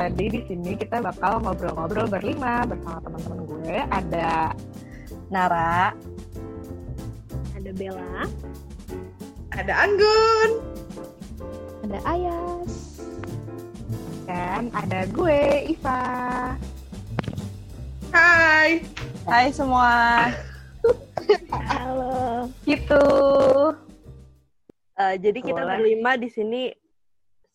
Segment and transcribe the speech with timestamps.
[0.00, 3.76] Jadi di sini kita bakal ngobrol-ngobrol berlima bersama teman-teman gue.
[3.92, 4.56] Ada
[5.28, 5.92] Nara,
[7.52, 8.24] Ada Bella.
[9.52, 10.50] Ada Anggun.
[11.84, 12.72] Ada Ayas.
[14.24, 16.02] dan ada gue, Iva.
[18.14, 18.80] Hai.
[19.28, 20.30] hai semua.
[21.50, 22.46] Halo.
[22.64, 23.04] Gitu.
[24.96, 25.76] Eh, jadi kita Sekolah.
[25.76, 26.70] berlima di sini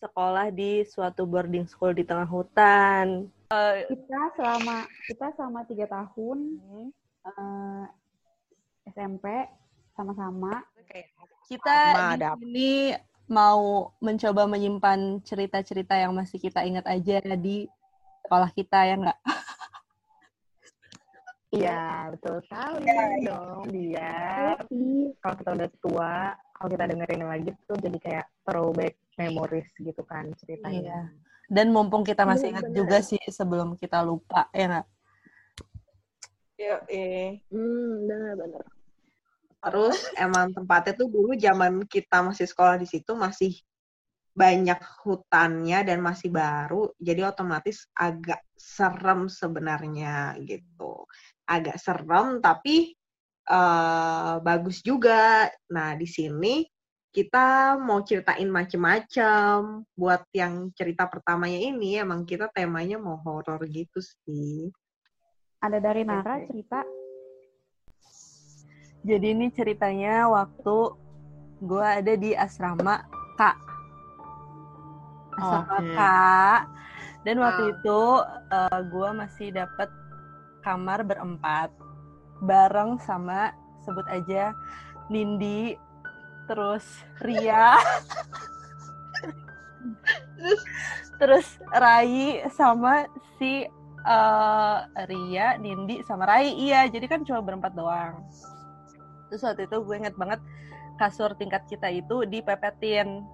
[0.05, 3.25] sekolah di suatu boarding school di tengah hutan.
[3.89, 6.61] kita selama kita selama tiga tahun
[7.25, 7.83] eh,
[8.93, 9.25] SMP
[9.97, 10.61] sama-sama
[11.45, 12.71] Kita Sama di sini
[13.29, 17.65] mau mencoba menyimpan cerita-cerita yang masih kita ingat aja di
[18.25, 19.19] sekolah kita ya nggak?
[21.55, 22.83] Iya, betul sekali
[23.23, 23.63] dong.
[23.71, 25.15] Biar Iya.
[25.23, 26.15] kalau kita udah tua,
[26.51, 30.37] kalau kita dengerin lagi tuh jadi kayak throwback memories gitu kan Iya.
[30.39, 30.99] ceritanya.
[31.45, 32.77] Dan mumpung kita masih Iya, ingat benar.
[32.77, 34.87] juga sih sebelum kita lupa ya nggak?
[36.55, 37.43] Yuk, eh.
[37.51, 38.65] Hmm, benar-benar.
[39.65, 43.57] Terus emang tempatnya tuh dulu zaman kita masih sekolah di situ masih
[44.35, 44.77] banyak
[45.07, 51.07] hutannya dan masih baru, jadi otomatis agak serem sebenarnya gitu.
[51.47, 52.93] Agak serem tapi
[53.45, 55.49] eh, bagus juga.
[55.71, 56.65] Nah di sini
[57.15, 59.87] kita mau ceritain macem-macem.
[59.95, 64.67] Buat yang cerita pertamanya ini emang kita temanya mau horor gitu sih.
[65.63, 66.85] ada dari Nara cerita
[69.01, 70.77] Jadi ini ceritanya waktu
[71.63, 73.01] gue ada di asrama
[73.39, 73.57] Kak.
[75.39, 75.93] Asrama Oke.
[75.95, 76.61] Kak.
[77.25, 77.71] Dan waktu Ah.
[77.73, 78.01] itu
[78.93, 79.89] gue masih dapat
[80.61, 81.69] kamar berempat
[82.45, 83.53] bareng sama
[83.85, 84.53] sebut aja
[85.09, 85.77] Nindi,
[86.45, 86.85] terus
[87.21, 87.77] Ria,
[91.21, 93.05] terus Rai sama
[93.37, 93.65] si
[94.05, 94.77] eh,
[95.09, 96.53] Ria, Nindi sama Rai.
[96.53, 98.23] Iya, jadi kan cuma berempat doang.
[99.29, 100.39] Terus waktu itu gue inget banget
[101.01, 103.25] kasur tingkat kita itu dipepetin.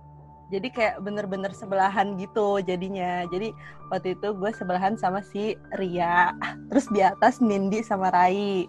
[0.51, 3.23] Jadi kayak bener-bener sebelahan gitu jadinya.
[3.31, 3.55] Jadi
[3.87, 6.35] waktu itu gue sebelahan sama si Ria.
[6.67, 8.67] Terus di atas Nindi sama Rai.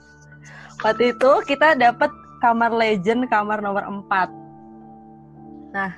[0.84, 4.28] waktu itu kita dapat kamar legend kamar nomor 4.
[5.72, 5.96] Nah,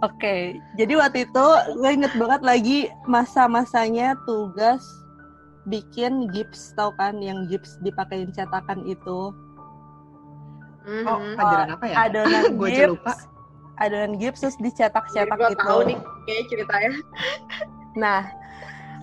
[0.00, 0.36] oke.
[0.76, 4.84] Jadi waktu itu gue inget banget lagi masa-masanya tugas
[5.64, 9.32] bikin gips tau kan yang gips dipakein cetakan itu
[11.06, 11.94] Oh, pelajaran apa ya?
[12.04, 13.14] adonan Gue gips lupa.
[13.78, 16.90] adonan gips terus dicetak-cetak Gue gitu tahu nih kayak ceritanya.
[18.02, 18.20] nah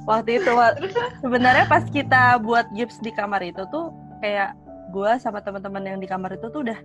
[0.03, 0.51] waktu itu
[1.23, 4.51] sebenarnya pas kita buat gips di kamar itu tuh kayak
[4.89, 6.79] gue sama teman-teman yang di kamar itu tuh udah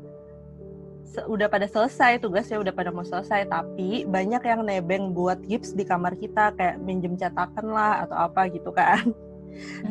[1.22, 3.46] udah pada selesai tugasnya udah pada mau selesai.
[3.46, 8.50] Tapi banyak yang nebeng buat gips di kamar kita kayak minjem cetakan lah atau apa
[8.50, 9.14] gitu kan.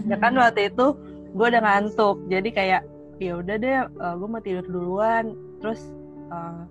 [0.03, 0.91] Ya kan waktu itu
[1.31, 2.81] gue udah ngantuk jadi kayak
[3.23, 5.39] ya udah deh gue mau tidur duluan.
[5.63, 5.79] Terus
[6.27, 6.61] eh,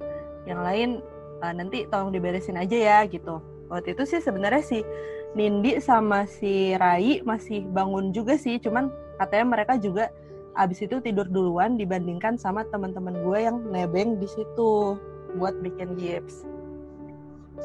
[0.45, 1.01] yang lain
[1.41, 3.41] eh, nanti tolong diberesin aja ya gitu.
[3.73, 4.85] Waktu itu sih sebenarnya si
[5.33, 10.13] Nindi sama si Rai masih bangun juga sih cuman katanya mereka juga
[10.53, 15.01] abis itu tidur duluan dibandingkan sama teman-teman gue yang nebeng di situ
[15.37, 16.45] buat bikin gips.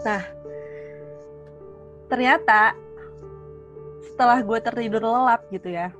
[0.03, 0.23] Nah
[2.07, 2.71] ternyata
[4.07, 5.91] setelah gue tertidur lelap gitu ya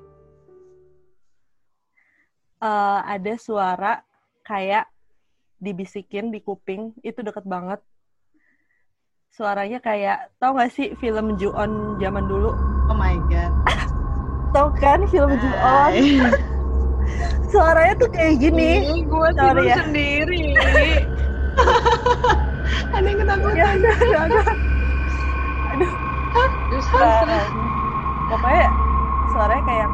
[2.64, 3.94] eh, ada suara
[4.47, 4.88] kayak
[5.59, 6.94] dibisikin di kuping.
[7.03, 7.84] Itu deket banget.
[9.34, 12.56] Suaranya kayak tau gak sih film Ju-on zaman dulu?
[12.90, 13.53] Oh my god.
[14.56, 15.94] tau kan film Ju-on
[17.52, 19.02] suaranya tuh kayak gini.
[19.08, 19.76] Gue Sorry ya.
[19.84, 20.53] sendiri.
[22.96, 23.58] Ada yang ketakutan.
[23.58, 24.46] ya udah udah udah
[26.67, 27.46] Terus Eh,
[28.29, 28.67] pokoknya
[29.32, 29.90] suaranya kayak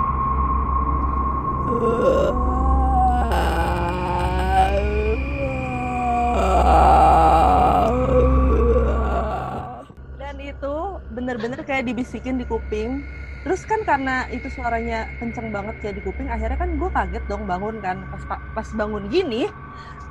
[10.19, 10.75] dan itu
[11.11, 13.03] bener-bener kayak dibisikin di kuping
[13.43, 17.43] terus kan karena itu suaranya kenceng banget kayak di kuping akhirnya kan gue kaget dong
[17.51, 17.97] bangun kan.
[18.11, 18.23] Pas
[18.55, 19.35] pas bangun gini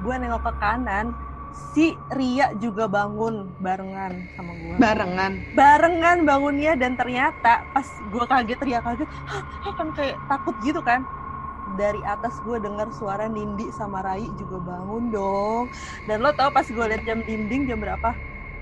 [0.03, 1.07] gue nengok ke kanan
[1.73, 1.83] si
[2.19, 3.35] Ria juga bangun
[3.65, 5.33] barengan sama gue barengan.
[5.59, 9.09] barengan bangunnya dan ternyata pas gue kaget Ria kaget
[9.79, 11.03] kan kayak takut gitu kan.
[11.81, 15.65] Dari atas gue dengar suara Nindi sama Rai juga bangun dong.
[16.09, 18.09] Dan lo tau pas gue liat jam dinding jam berapa?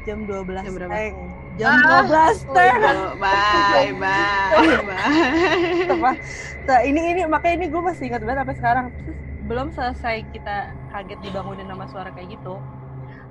[0.06, 0.98] Jam 12 Jam berapa?
[1.00, 1.16] teng
[1.60, 2.80] jam Ah, 12 teng
[3.20, 6.18] Bye, bye, bye.
[6.64, 8.86] Nah, ini ini makanya ini gue masih ingat banget sampai sekarang.
[9.04, 10.56] Terus belum selesai kita
[10.88, 12.56] kaget dibangunin sama suara kayak gitu.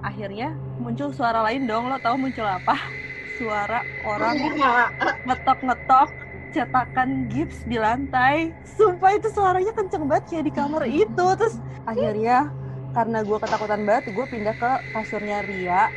[0.06, 1.90] Akhirnya muncul suara lain dong.
[1.90, 3.00] Lo tahu muncul apa?
[3.40, 4.36] suara orang
[5.24, 6.10] ngetok-ngetok
[6.52, 8.52] cetakan gips di lantai.
[8.68, 11.26] Sumpah itu suaranya kenceng banget kayak di kamar itu.
[11.40, 11.56] Terus
[11.88, 12.52] akhirnya
[12.92, 15.88] karena gue ketakutan banget, gue pindah ke kasurnya Ria.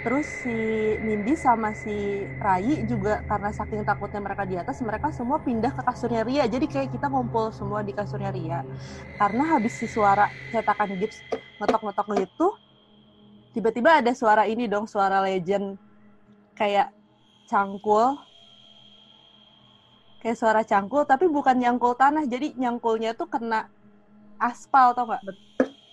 [0.00, 0.56] Terus si
[1.04, 5.82] Nindi sama si Rai juga karena saking takutnya mereka di atas, mereka semua pindah ke
[5.84, 6.48] kasurnya Ria.
[6.48, 8.64] Jadi kayak kita ngumpul semua di kasurnya Ria.
[9.20, 11.20] Karena habis si suara cetakan gips
[11.60, 12.48] ngetok-ngetok gitu,
[13.52, 15.76] tiba-tiba ada suara ini dong, suara legend
[16.56, 16.88] kayak
[17.44, 18.20] cangkul
[20.20, 23.66] kayak suara cangkul tapi bukan nyangkul tanah jadi nyangkulnya tuh kena
[24.36, 25.24] aspal tau gak?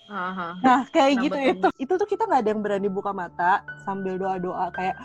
[0.08, 0.56] Aha.
[0.64, 1.52] Nah kayak Nah, gitu betul.
[1.52, 1.68] itu.
[1.84, 4.96] Itu tuh kita nggak ada yang berani buka mata sambil doa doa kayak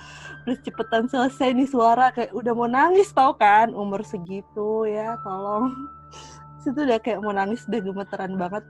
[0.47, 3.75] terus cepetan selesai nih suara kayak udah mau nangis tau kan?
[3.75, 5.75] Umur segitu ya tolong.
[6.63, 8.63] Situ udah kayak mau nangis udah gemeteran banget.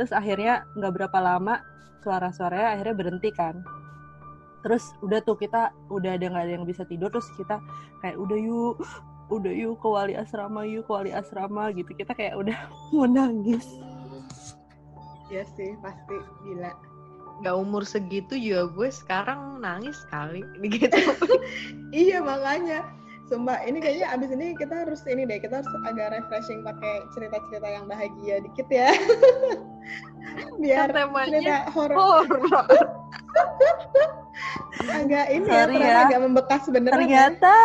[0.00, 1.60] Terus akhirnya nggak berapa lama
[2.00, 3.60] suara-suaranya akhirnya berhenti kan.
[4.64, 7.60] Terus udah tuh kita udah ada nggak ada yang bisa tidur terus kita
[8.00, 8.80] kayak udah yuk
[9.28, 11.92] udah yuk ke wali asrama yuk ke wali asrama gitu.
[11.92, 12.56] Kita kayak udah
[12.96, 13.68] mau nangis
[15.34, 16.14] Iya sih, pasti
[16.46, 16.70] gila.
[17.42, 20.46] Gak umur segitu juga gue sekarang nangis kali
[20.78, 20.94] gitu.
[21.90, 22.86] Iya makanya.
[23.24, 27.66] Sumpah, ini kayaknya abis ini kita harus ini deh, kita harus agak refreshing pakai cerita-cerita
[27.66, 28.92] yang bahagia dikit ya.
[30.62, 32.68] Biar Kan temanya cerita horor horor.
[35.02, 36.04] agak ini ya, Sorry ternyata ya.
[36.06, 36.94] agak membekas beneran.
[36.94, 37.00] ya.
[37.00, 37.56] ternyata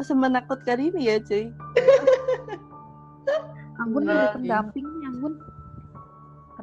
[0.00, 1.44] semenakutkan ini ya cuy
[3.76, 4.32] Enggak, perlu iya.
[4.38, 4.86] pendamping.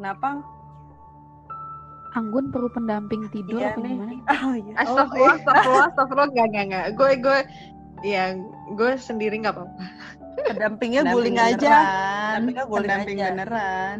[0.03, 0.43] Kenapa
[2.13, 3.95] Anggun perlu pendamping tidur Iya apa nih.
[3.95, 4.11] gimana?
[4.45, 6.85] oh iya Astagfirullah, astagfirullah, astagfirullah, gak, gak, gak.
[6.93, 7.39] Gue, gue,
[8.05, 8.23] ya,
[8.75, 9.81] gue sendiri gak apa-apa.
[10.45, 11.73] pendampingnya Pendamping guling aja.
[12.37, 13.29] Pendampingnya guling Pendamping aja.
[13.33, 13.99] beneran.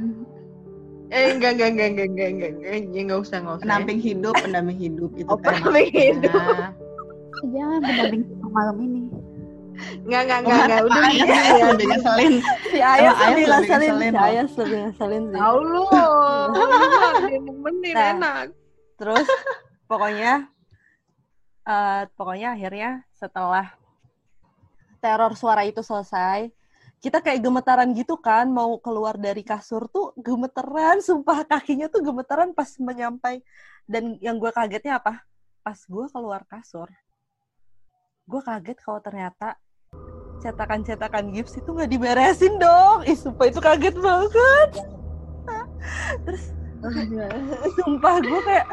[1.10, 3.64] Eh, enggak, enggak, enggak, enggak, enggak, enggak, enggak, ya, enggak usah, enggak usah.
[3.66, 6.34] Pendamping hidup, pendamping hidup itu Oh, pendamping hidup.
[7.50, 9.02] Jangan pendamping malam ini.
[9.74, 11.42] Enggak, enggak, enggak, enggak, udah Ayah gini ya.
[11.44, 12.34] Iya, lebih ngeselin.
[12.70, 14.18] si Ayas Ayas lebih ngeselin si.
[14.18, 15.84] Ayas lebih ngeselin sih Tahu lu,
[17.24, 18.08] dia nemenin Nah.
[18.14, 18.46] enak.
[18.94, 19.28] terus
[19.86, 20.34] pokoknya
[21.64, 23.66] eh pokoknya akhirnya setelah
[25.00, 26.48] teror suara itu selesai
[27.00, 32.56] kita kayak gemetaran gitu kan mau keluar dari kasur tuh gemeteran sumpah kakinya tuh gemeteran
[32.56, 33.44] pas menyampai
[33.84, 35.20] dan yang gue kagetnya apa
[35.60, 36.88] pas gue keluar kasur
[38.24, 39.60] gue kaget kalau ternyata
[40.42, 43.06] cetakan-cetakan gips itu nggak diberesin dong.
[43.06, 44.70] Ih sumpah itu kaget banget.
[46.26, 46.44] Terus
[47.80, 48.68] sumpah gue kayak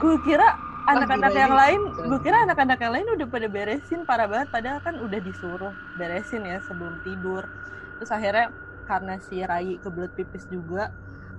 [0.00, 0.48] gue kira
[0.88, 1.60] anak-anak gila yang ini.
[1.60, 4.48] lain gue kira anak-anak yang lain udah pada beresin parah banget.
[4.54, 7.44] Padahal kan udah disuruh beresin ya sebelum tidur.
[8.00, 8.46] Terus akhirnya
[8.86, 10.90] karena si Rai kebelet pipis juga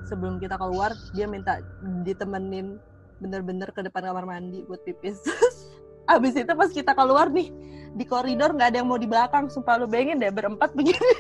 [0.08, 1.60] sebelum kita keluar dia minta
[2.04, 2.80] ditemenin
[3.24, 5.20] bener-bener ke depan kamar mandi buat pipis
[6.08, 7.52] abis itu pas kita keluar nih
[7.94, 9.48] di koridor nggak ada yang mau di belakang.
[9.48, 11.12] Sumpah lu bayangin deh berempat begini.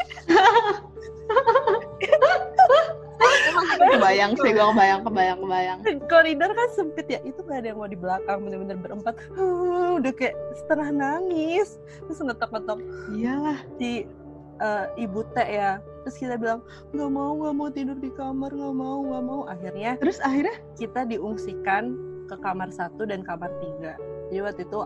[3.93, 5.79] Kebayang sih, gue kebayang, kebayang, kebayang.
[6.10, 9.13] koridor kan sempit ya itu gak ada yang mau di belakang bener-bener berempat.
[9.38, 11.77] Huh, udah kayak setengah nangis.
[12.10, 12.79] Terus ngetok-ngetok
[13.13, 13.60] Iyalah.
[13.77, 14.10] si
[14.60, 15.77] eh, ibu teh ya.
[16.03, 16.60] Terus kita bilang
[16.91, 19.41] nggak mau nggak mau tidur di kamar nggak mau nggak mau.
[19.48, 20.58] Akhirnya Terus akhirnya?
[20.75, 21.96] kita diungsikan
[22.27, 23.93] ke kamar satu dan kamar tiga
[24.27, 24.80] jadi waktu itu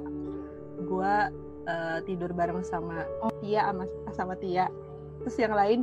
[0.86, 1.30] gua
[1.66, 3.04] eh, tidur bareng sama
[3.42, 4.66] Tia sama sama Tia
[5.20, 5.80] terus yang lain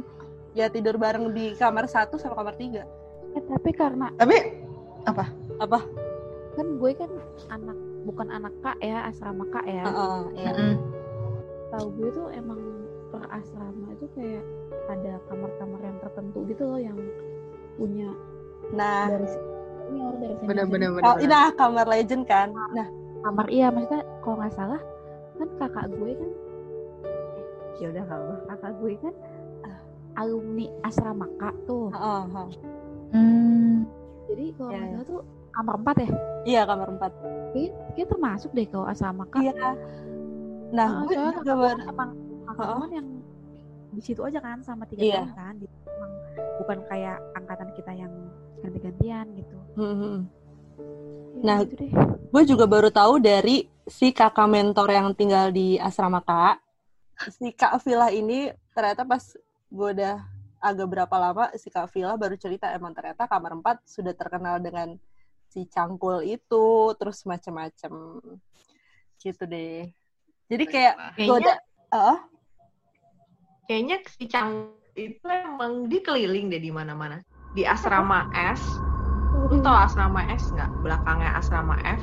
[0.52, 2.82] ya tidur bareng di kamar satu sama kamar tiga
[3.34, 4.62] Eh, tapi karena tapi
[5.04, 5.82] apa
[6.54, 7.10] kan gue kan
[7.50, 7.74] anak
[8.06, 9.82] bukan anak kak ya asrama kak ya.
[9.82, 10.52] Heeh, iya.
[10.54, 10.76] mm,
[11.74, 12.62] Tahu gue tuh emang
[13.10, 14.46] per asrama itu kayak
[14.86, 16.94] ada kamar-kamar yang tertentu gitu loh yang
[17.74, 18.06] punya
[18.70, 21.26] nah dari senior dari senior Bener-bener, Oh, bener.
[21.26, 22.54] nah kamar legend kan.
[22.54, 22.86] Nah,
[23.24, 24.80] kamar iya maksudnya kalau nggak salah
[25.34, 26.30] kan kakak gue kan
[27.34, 27.44] eh,
[27.80, 29.14] ya udah kalau kakak gue kan
[29.64, 29.78] eh,
[30.14, 32.48] alumni asrama kak tuh heeh, heeh.
[33.10, 33.74] mm,
[34.26, 34.94] jadi kalau Iya, nggak iya.
[34.94, 36.08] salah tuh kamar empat ya
[36.44, 37.12] iya kamar empat.
[37.54, 39.70] Kayaknya termasuk deh kalau asrama kak Iya.
[40.74, 42.10] Nah, Ah, gue juga baru emang
[42.44, 43.08] teman yang
[43.88, 45.22] di situ aja kan sama tiga Iya.
[45.22, 46.12] tahun kan Jadi emang
[46.58, 48.12] bukan kayak angkatan kita yang
[48.58, 50.18] ganti-gantian gitu Hmm, hmm.
[51.44, 51.84] Nah, gitu
[52.34, 56.58] gue juga baru tahu dari si kakak mentor yang tinggal di asrama kak.
[57.30, 59.22] Si kak Villa ini ternyata pas
[59.70, 60.24] gue udah
[60.58, 64.96] agak berapa lama si kak Villa baru cerita emang ternyata kamar 4 sudah terkenal dengan
[65.52, 67.92] si cangkul itu terus macem-macem
[69.20, 69.92] gitu deh.
[70.50, 71.56] Jadi kayak gue Kayaknya, udah
[71.94, 72.18] Ah,
[73.70, 77.22] kayaknya si Cang itu emang dikeliling deh di mana-mana.
[77.54, 78.82] Di asrama S,
[79.44, 80.70] lu tau asrama S nggak?
[80.80, 82.02] Belakangnya asrama F.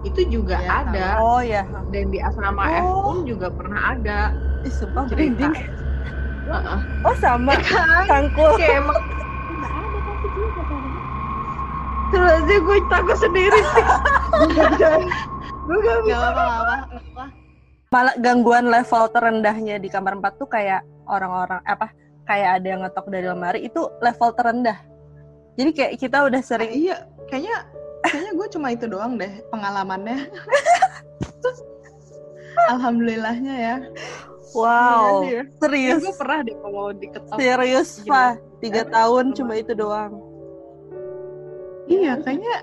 [0.00, 1.60] itu juga Iya, ada Oh ya.
[1.92, 3.04] dan di asrama F Oh.
[3.04, 5.44] pun juga pernah ada Ih, sumpah cerita.
[5.44, 5.52] merinding.
[6.48, 6.78] Heeh.
[7.04, 8.08] Oh sama Kan?
[8.08, 8.56] Kangkul.
[8.56, 8.96] Kayak emang
[12.10, 13.84] terus aja gue takut sendiri sih.
[14.40, 14.72] gue gak
[15.68, 16.16] Gak bisa.
[16.16, 16.74] apa-apa, gak apa-apa.
[16.88, 17.24] Gak apa.
[17.90, 21.90] Malah gangguan level terendahnya di kamar 4 tuh kayak orang-orang apa?
[22.24, 24.78] Kayak ada yang ngetok dari lemari itu level terendah.
[25.60, 27.68] Jadi kayak kita udah sering Iya, kayaknya
[28.08, 30.24] kayaknya gue cuma itu doang deh pengalamannya.
[32.72, 33.76] Alhamdulillahnya ya.
[34.56, 36.00] wow, Iya, serius.
[36.00, 37.36] gue pernah deh kalau diketok.
[37.36, 38.10] Serius, Gila.
[38.10, 38.32] Pak.
[38.64, 40.12] Tiga tahun cuma itu doang.
[41.92, 42.56] Iya, kayaknya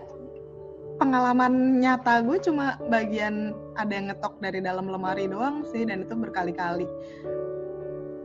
[0.97, 6.17] pengalaman nyata gue cuma bagian ada yang ngetok dari dalam lemari doang sih dan itu
[6.17, 6.89] berkali-kali.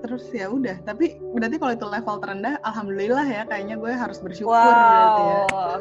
[0.02, 4.50] Terus ya udah, tapi berarti kalau itu level terendah, alhamdulillah ya kayaknya gue harus bersyukur
[4.50, 5.38] berarti ya.
[5.46, 5.74] Wow.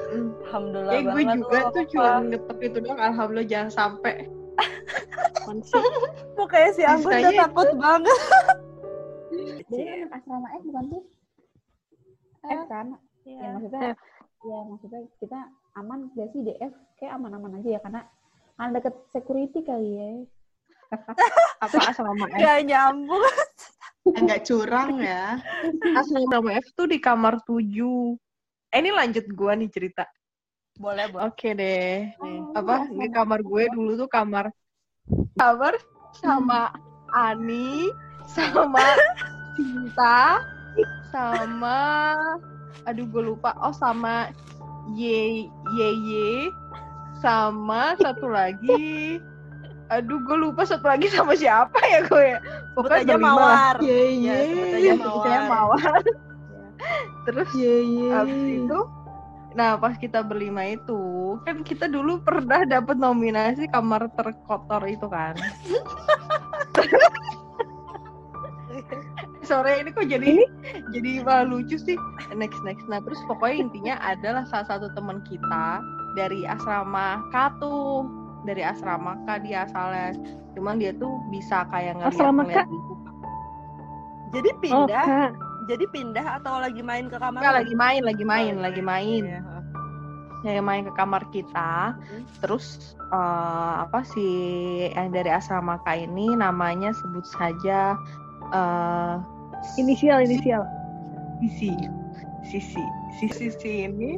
[0.46, 3.00] Alhamdulillah Kayak gue juga loh, tuh cuma ngetok itu doang.
[3.02, 4.16] Alhamdulillah jangan sampai.
[5.42, 5.82] Konsep.
[6.38, 8.20] Kok kayak si Anggun udah takut banget.
[9.74, 11.04] Dia kan anak asrama F bukan tuh?
[12.46, 12.86] F kan?
[13.26, 13.92] Ya maksudnya,
[14.46, 15.40] ya maksudnya kita
[15.82, 16.74] aman gak sih DF?
[17.02, 18.02] Kayak aman-aman aja ya karena
[18.54, 20.10] kan deket security kali ya.
[21.66, 22.38] Apa asrama F?
[22.38, 23.26] Gak nyambung.
[24.18, 25.40] Agak curang ya.
[25.96, 27.62] Asrama F tuh di kamar 7.
[28.72, 30.08] Eh ini lanjut gue nih cerita.
[30.80, 31.28] Boleh, boleh.
[31.28, 32.16] Oke deh.
[32.20, 34.50] Oh, Apa di kamar gue dulu tuh kamar
[35.36, 35.74] kamar
[36.16, 36.72] sama
[37.12, 37.90] Ani
[38.30, 38.96] sama
[39.58, 40.40] Cinta
[41.12, 41.80] sama
[42.88, 44.32] aduh gue lupa oh sama
[44.96, 46.30] Ye Ye Ye
[47.20, 49.20] sama satu lagi
[49.92, 52.40] aduh gue lupa satu lagi sama siapa ya gue ya
[52.80, 53.16] pokoknya aja.
[53.20, 53.76] Mawar.
[53.84, 54.36] Ya, aja
[54.80, 55.80] Iya, sebut aja Mawar.
[55.84, 56.04] Mawar
[57.28, 58.10] terus Ye ye.
[58.14, 58.80] Abis itu,
[59.54, 65.36] nah pas kita berlima itu, kan kita dulu pernah dapat nominasi kamar terkotor itu kan.
[69.42, 70.48] Sore ini kok jadi
[70.96, 71.98] jadi malah lucu sih.
[72.32, 72.88] Next next.
[72.88, 75.82] Nah terus pokoknya intinya adalah salah satu teman kita
[76.16, 80.16] dari asrama K tuh dari asrama K dia asalnya.
[80.52, 82.94] Cuman dia tuh bisa kayak Asrama ngeliat-ngeliat gitu.
[84.32, 85.32] Jadi Oh, pindah, Kak.
[85.68, 87.40] jadi pindah atau lagi main ke kamar?
[87.40, 87.60] Enggak lu?
[87.64, 89.24] lagi main, lagi main, Oh, lagi main.
[89.28, 89.42] Iya.
[90.42, 92.26] yang main ke kamar kita Mhm.
[92.42, 94.34] terus eh, apa sih
[94.90, 97.94] yang dari asrama K ini namanya sebut saja
[98.50, 99.16] eh
[99.78, 100.66] Inisial, inisial.
[101.38, 101.78] Sisi
[102.42, 102.82] Sisi
[103.22, 104.18] Sisi Sisi ini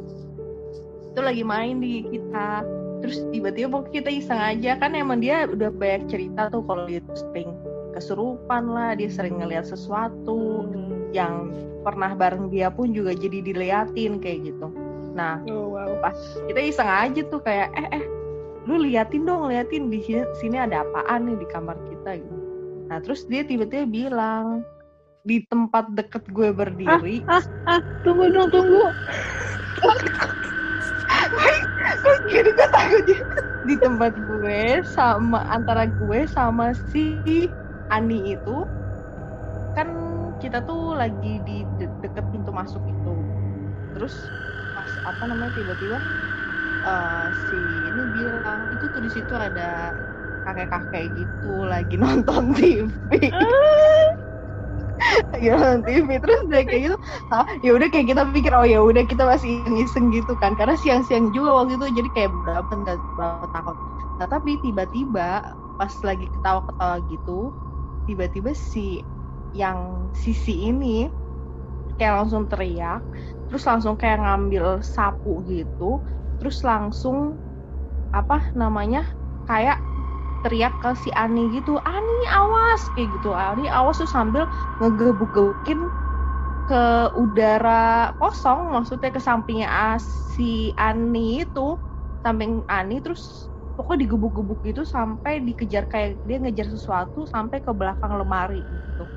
[1.12, 2.64] itu lagi main di kita
[3.04, 7.20] terus tiba-tiba kita iseng aja kan emang dia udah banyak cerita tuh kalau dia tuh
[7.20, 7.52] sering
[7.92, 11.12] kesurupan lah dia sering ngeliat sesuatu Hmm.
[11.12, 11.52] yang
[11.84, 14.72] pernah bareng dia pun juga jadi diliatin kayak gitu
[15.12, 16.00] nah Oh, wow.
[16.00, 16.16] pas
[16.48, 18.04] kita iseng aja tuh kayak eh eh
[18.64, 22.40] lu liatin dong liatin di sini sini ada apaan nih di kamar kita gitu
[22.88, 24.64] nah terus dia tiba-tiba bilang
[25.28, 27.20] di tempat deket gue berdiri
[27.68, 28.92] Ah, tunggu dong, tunggu.
[32.02, 32.50] terus gini?
[32.56, 33.18] Gue takutnya
[33.64, 37.04] di tempat gue sama antara gue sama si
[37.88, 38.68] Ani itu
[39.74, 39.88] kan
[40.42, 43.26] kita tuh lagi di de- deket pintu masuk itu.
[43.94, 44.14] Terus
[44.74, 45.98] pas apa namanya tiba-tiba
[46.86, 47.56] eh, si
[47.90, 49.94] ini bilang itu tuh di situ ada
[50.44, 53.10] kakek-kakek gitu lagi nonton TV
[55.32, 56.96] lagi nonton TV terus dia kayak gitu
[57.32, 60.52] ah ya udah kayak kita pikir oh ya udah kita masih iseng gitu kan.
[60.58, 63.76] Karena siang-siang juga waktu itu jadi kayak berapa nggak berapa tahun.
[64.18, 65.42] Nah tapi tiba-tiba
[65.74, 67.54] pas lagi ketawa-ketawa gitu
[68.06, 69.02] tiba-tiba si
[69.54, 71.08] yang sisi ini
[71.98, 73.02] kayak langsung teriak
[73.46, 76.02] terus langsung kayak ngambil sapu gitu
[76.38, 77.38] terus langsung
[78.14, 79.06] apa namanya
[79.46, 79.78] kayak
[80.44, 82.92] teriak ke si Ani gitu Ani awas!
[82.92, 83.32] Kayak gitu.
[83.32, 84.44] Ani awas tuh sambil
[84.80, 85.88] ngegebuk-gebukin
[86.64, 86.84] ke
[87.16, 91.76] udara kosong maksudnya ke sampingnya ah, si Ani itu
[92.24, 98.14] samping Ani terus pokoknya digebuk-gebuk gitu sampai dikejar kayak dia ngejar sesuatu sampai ke belakang
[98.16, 99.08] lemari gitu.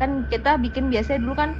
[0.00, 1.50] Kan kita bikin biasanya dulu kan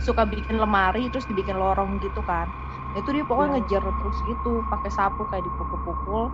[0.00, 2.52] suka bikin lemari terus dibikin lorong gitu kan.
[2.96, 6.32] Itu dia pokoknya ngejar terus gitu pakai sapu kayak dipukul-pukul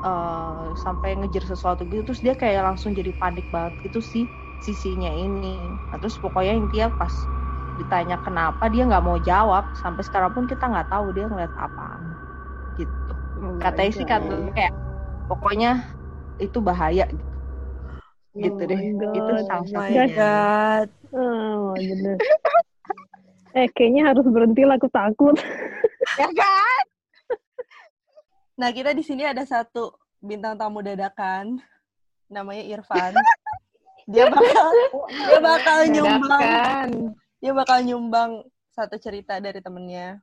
[0.00, 4.24] eh, sampai ngejar sesuatu gitu terus dia kayak langsung jadi panik banget gitu sih
[4.60, 5.72] sisinya ini.
[5.88, 7.12] Nah, terus pokoknya intinya pas
[7.72, 9.72] ditanya kenapa dia nggak mau jawab.
[9.72, 12.12] Sampai sekarang pun kita nggak tahu dia ngeliat apaan
[12.76, 13.12] gitu.
[13.56, 14.20] Katanya sih kan
[14.52, 14.74] kayak
[15.24, 15.88] pokoknya
[16.36, 17.36] itu bahaya gitu.
[18.36, 18.80] Gitu deh.
[19.16, 20.88] Itu salah Oh my satunya god.
[21.10, 22.16] Oh, bener.
[23.58, 25.36] eh, kayaknya harus berhenti lah, aku takut.
[26.20, 26.89] ya kan
[28.60, 29.88] Nah, kita di sini ada satu
[30.20, 31.56] bintang tamu dadakan
[32.28, 33.16] namanya Irfan.
[34.04, 34.68] dia bakal
[35.08, 36.88] dia bakal nyumbang Dadakan.
[37.40, 38.30] dia bakal nyumbang
[38.68, 40.20] satu cerita dari temennya.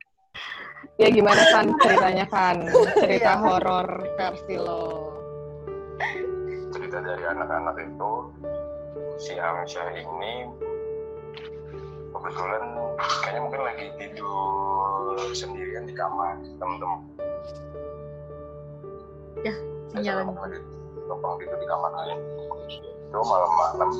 [0.94, 2.56] Ya gimana kan ceritanya kan?
[2.94, 3.42] Cerita Iya.
[3.42, 4.86] horor versi lo.
[6.68, 8.12] cerita dari anak-anak itu
[9.18, 10.46] si Amsyah ini
[12.12, 12.64] kebetulan
[13.18, 17.00] kayaknya mungkin lagi tidur sendirian di kamar temen-temen
[19.42, 20.20] Sinyal.
[20.20, 20.58] Saya lagi
[21.08, 22.18] numpang tidur di kamar lain
[23.08, 23.90] itu malam-malam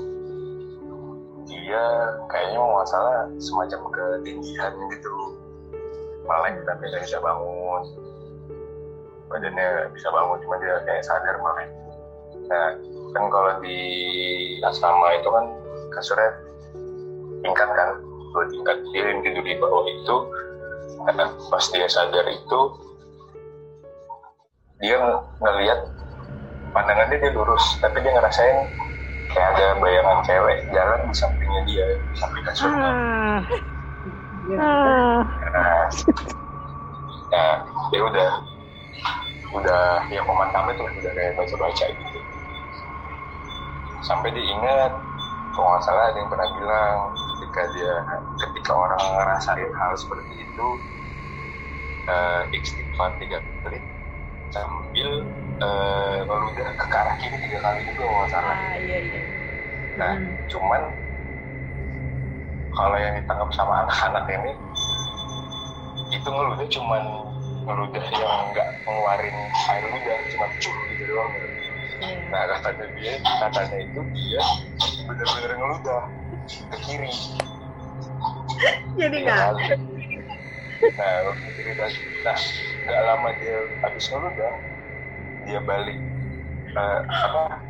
[1.49, 1.85] dia
[2.29, 5.13] kayaknya mau nggak salah semacam ketindihan gitu.
[6.29, 7.83] Melek tapi nggak bisa bangun.
[9.33, 11.71] Badannya bisa bangun cuma dia kayak sadar melek.
[12.53, 12.69] Nah
[13.17, 13.81] kan kalau di
[14.61, 15.45] asrama itu kan
[15.97, 16.31] kasurnya
[17.41, 17.91] tingkat kan?
[18.37, 20.17] Dua tingkat dia yang tidur di bawah itu.
[21.09, 22.61] Nah, pas dia sadar itu
[24.83, 25.81] dia ng- ngelihat
[26.75, 28.59] pandangannya dia lurus tapi dia ngerasain
[29.33, 33.41] kayak ada bayangan cewek jalan di sampingnya dia di samping kasurnya Ah.
[34.57, 35.21] Ah.
[35.53, 35.87] nah,
[37.31, 37.55] nah
[37.93, 38.31] dia udah
[39.49, 42.19] udah ya pemakaman tuh udah kayak baca baca gitu
[44.05, 44.93] sampai dia ingat
[45.55, 46.97] kalau nggak salah ada yang pernah bilang
[47.41, 47.93] ketika dia
[48.47, 50.67] ketika orang ngerasain hal seperti itu
[52.09, 53.79] eh, istighfar tiga kali
[54.53, 55.09] sambil
[56.25, 59.21] meludah ke arah kiri tiga kali itu kalau nggak salah Ah iya iya.
[59.99, 60.15] Nah,
[60.47, 60.83] cuman
[62.71, 64.53] kalau yang ditangkap sama anak-anak ini
[66.15, 67.03] itu ngeludah cuman
[67.67, 69.37] ngeludah yang nggak ngeluarin
[69.75, 71.33] air ludah, cuma cuh gitu doang.
[72.31, 74.43] Nah, katanya dia, katanya itu dia
[75.11, 76.03] bener-bener ngeludah
[76.47, 77.11] ke kiri.
[78.95, 79.43] Jadi nggak.
[80.95, 81.35] Nah,
[82.23, 82.39] nah,
[82.89, 84.55] nggak lama dia habis ngeludah,
[85.45, 85.99] dia balik
[86.73, 87.61] eh, apa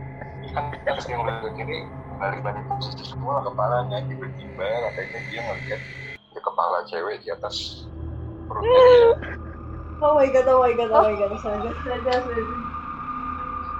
[0.54, 1.78] kan dia ngeliat ke kiri
[2.22, 5.80] balik balik posisi semua kepalanya tiba-tiba katanya dia ngeliat
[6.14, 7.86] di kepala cewek di atas
[8.46, 9.10] perutnya dia
[9.98, 11.34] Oh my god, oh my god, oh my god.
[11.34, 12.42] Astaga, astaga, astaga.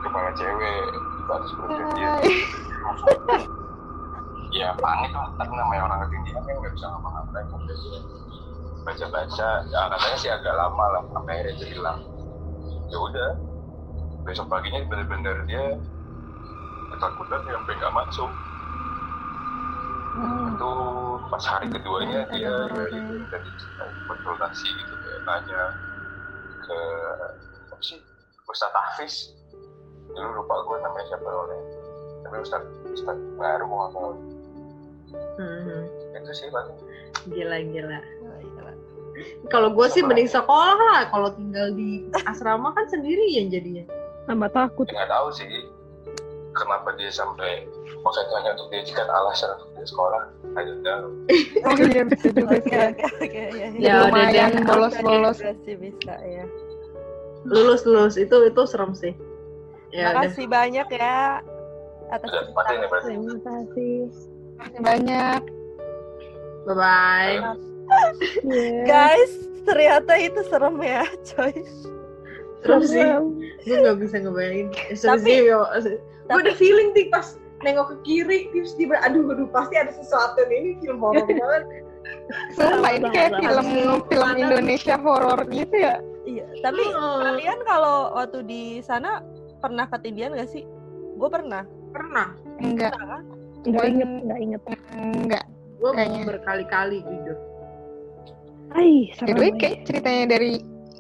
[0.03, 2.11] kepala cewek di atas perutnya dia
[4.59, 7.46] ya panik lah tapi namanya orang ketinggian kan nggak bisa ngapa-ngapain
[8.88, 9.48] baca-baca.
[9.68, 12.01] Ya katanya sih agak lama lah sampai akhirnya dia hilang.
[12.88, 13.31] Ya udah
[14.24, 15.77] besok paginya bener-bener dia
[16.96, 18.31] ketakutan sampai nggak masuk.
[20.18, 20.72] Itu
[21.29, 23.22] pas hari keduanya dia ya, itu?
[23.29, 23.51] jadi
[24.09, 25.62] konsultasi gitu kayak nanya
[26.64, 26.79] ke
[27.68, 28.01] apa sih
[28.48, 29.14] Ustadz Hafiz?
[30.09, 31.81] Dulu lupa gue namanya siapa orangnya.
[32.24, 34.12] Tapi Ustadz Ustadz nggak tahu.
[35.38, 35.85] Hmm,
[36.22, 36.78] itu sih paling
[37.28, 38.00] Gila, gila.
[39.50, 41.00] Kalau gue sih mending sekolah lah.
[41.11, 43.83] Kalau tinggal di asrama kan sendirian jadinya.
[44.31, 44.87] Tambah takut.
[44.87, 45.50] Ya, nggak tahu sih
[46.59, 47.66] kenapa dia sampai
[48.02, 50.22] makanya hanya untuk dia jadikan alasan untuk dia sekolah
[50.54, 51.09] aja tahu
[51.66, 52.78] Oh iya bisa juga Oke sih.
[52.78, 53.66] oke oke ya.
[53.74, 55.38] Ya, udah lumayan deh, bolos-bolos.
[55.38, 56.44] Bisa sih bisa ya.
[57.46, 59.14] Lulus lulus itu itu serem sih.
[59.94, 60.26] Ya udah.
[60.26, 61.42] Makasih banyak ya
[62.09, 62.74] atas udah berarti
[63.07, 63.98] Terima kasih.
[64.59, 65.42] Makasih banyak.
[66.68, 67.37] Bye bye.
[68.44, 68.85] Yeah.
[68.85, 69.33] Guys,
[69.64, 71.57] ternyata itu serem ya, coy.
[72.61, 73.04] Serem sih.
[73.64, 74.68] Gue nggak bisa ngebayangin.
[74.85, 75.61] Eh, Serem Tapi- sih, yo.
[76.28, 77.26] Gue udah feeling nih pas
[77.59, 81.64] nengok ke kiri terus tiba aduh aduh pasti ada sesuatu nih ini film horor banget
[82.54, 83.66] Sumpah ini kayak film
[84.07, 85.98] film Indonesia horor gitu ya.
[86.22, 89.24] Iya, tapi Hmm, kalian kalau waktu di sana
[89.59, 90.68] pernah ketindihan gak sih?
[91.16, 91.64] Gue pernah.
[91.88, 93.24] pernah Enggak, kan?
[93.64, 94.61] Nggak inget, nggak inget.
[94.92, 95.44] enggak.
[95.78, 96.22] Gue Kayaknya.
[96.26, 97.38] berkali-kali jujur
[99.16, 99.36] serem.
[99.38, 99.50] ya.
[99.56, 100.52] kayak ceritanya dari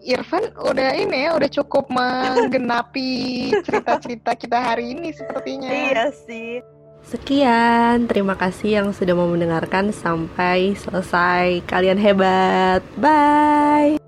[0.08, 3.12] Irfan udah ini ya, udah cukup menggenapi
[3.66, 5.68] cerita-cerita kita hari ini sepertinya.
[5.68, 6.64] Iya sih.
[7.04, 11.60] Sekian, terima kasih yang sudah mau mendengarkan sampai selesai.
[11.68, 12.80] Kalian hebat.
[12.96, 14.07] Bye.